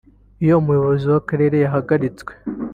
[0.43, 2.31] Iyo umuyobozi w’Akarere yahagaritswe